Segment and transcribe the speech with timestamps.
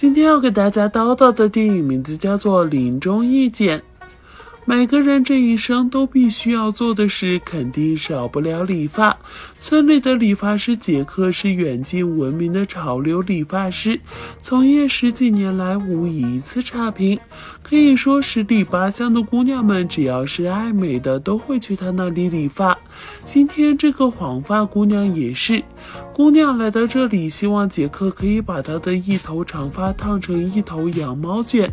[0.00, 3.80] 今天要给大家叨叨的电影名字叫做《临终一剪》。
[4.64, 9.18] 每个人这一生都必须要做的事，肯定少不了理发。
[9.58, 14.00] 村里的理发师杰克是远近闻名的潮流理发师，
[14.40, 17.18] 从业十几年来无一次差评。
[17.60, 22.78] 可以说，十里八乡的姑娘们只要是爱美的，都会去他那里理发。
[23.24, 25.62] 今天这个黄发姑娘也是。
[26.12, 31.70] 姑娘来到这里，希望杰克可以把她的一头长发烫成一头羊毛卷。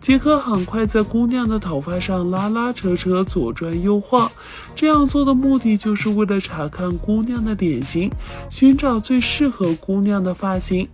[0.00, 4.30] 杰克很快在姑娘的头发上拉拉扯扯，左转右晃。
[4.76, 8.10] 这样做的目的就是为了查看姑娘的脸型，
[8.48, 10.88] 寻找最适合姑娘的发型。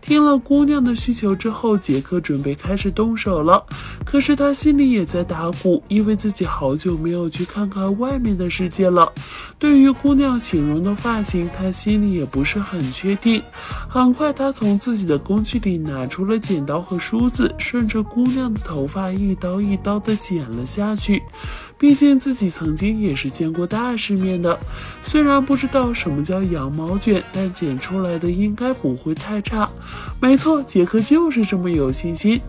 [0.00, 3.64] 听了姑娘的需求之后，杰克准备开始动手了。
[4.04, 9.12] 可是他心里也在打鼓，因为自己好久没有去看看外面的世界了。
[9.58, 13.40] 对于姑娘形容的发型，他心里也不是很确定。
[13.88, 21.22] 很快，他从自己的工具里拿出了剪刀和梳子，顺着姑娘的头发一刀一刀地剪了下去。
[21.78, 24.58] 毕竟自己曾经也是见过大世面的，
[25.02, 29.66] 虽然不知道什么叫羊毛卷，但剪出来的应该不会太差。
[30.20, 32.40] 没错，杰克就是这么有信心。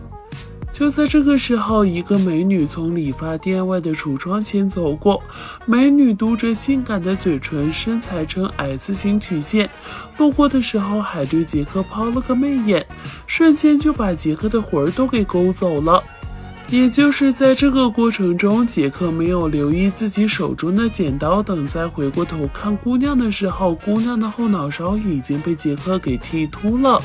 [0.72, 5.22] 就在这个时候，一个美女从理发店外的橱窗前走过。
[5.66, 9.68] 美女嘟着性感的嘴唇，身材呈 S 型曲线，
[10.16, 12.84] 路过的时候还对杰克抛了个媚眼，
[13.26, 16.02] 瞬间就把杰克的魂儿都给勾走了。
[16.70, 27.02] 也就是在这个过程中，杰克没有留意自己手中的剪刀，等再回过头看姑娘的时候，姑娘的后脑勺已经被杰克给剃秃了。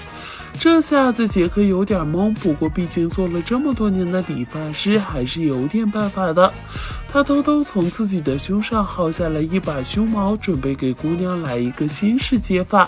[0.59, 6.51] 这下子杰克有点懵，不过毕竟做了这么多年的理发师，还是有点办法的。
[7.09, 12.87] 他偷偷从自己的胸上薅下来一把胸毛，准备给姑娘来一个新式接发。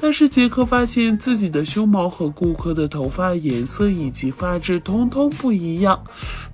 [0.00, 6.00] 但是杰克发现自己的胸毛和顾客的头发颜色以及发质通通不一样。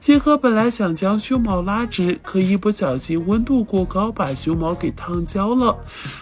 [0.01, 5.77] 杰克本来想将胸毛拉直，可一不小心温度过高，把胸毛给烫焦了。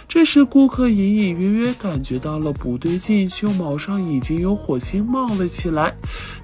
[0.09, 5.95] 这时顾客隐隐约约感觉到了不对劲，胸毛上已经有火星冒了起来。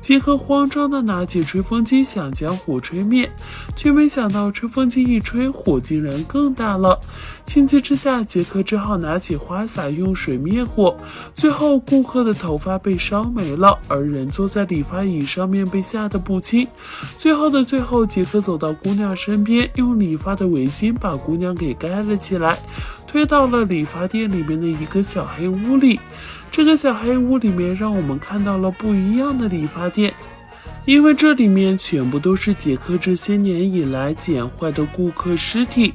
[0.00, 3.28] 杰克慌张地拿起吹风机想将火吹灭，
[3.74, 4.26] 却没想。
[4.26, 6.98] 到吹风机一吹，火竟然更大了。
[7.47, 10.97] 情急之下，杰克只好拿起花洒用水灭火。
[11.32, 16.66] 最后，顾客的头发被烧没了，而人坐在理发椅上面被吓得不轻。
[17.16, 22.58] 最后的最后，杰克走到姑娘身边，用理发的围巾把姑娘给盖了起来，
[23.16, 25.99] 飞到了理发店里面的一个小黑屋里。
[26.53, 30.12] 这个小黑屋里面，让我们看到了不一样的理发店。
[30.86, 35.92] 因为这里面全部都是杰克这些年以来剪坏的顾客尸体，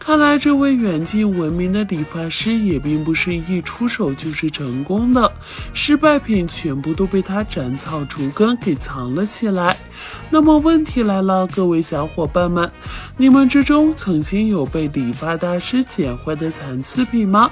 [0.00, 5.32] 看来这位远近闻名的理发师也并不是一出手就是成功的，
[5.72, 9.76] 失败品全部都被他斩草除根给藏了起来。
[10.28, 12.68] 那么问题来了，各位小伙伴们，
[13.16, 17.48] 你们之中曾经有被理发大师剪坏的残次品吗？